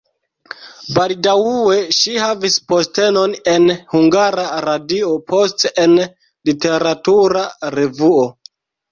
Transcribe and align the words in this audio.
Baldaŭe 0.93 1.73
ŝi 1.97 2.13
havis 2.21 2.55
postenon 2.71 3.35
en 3.51 3.67
Hungara 3.91 4.45
Radio, 4.65 5.11
poste 5.33 5.71
en 5.83 5.93
literatura 6.49 7.45
revuo. 7.77 8.25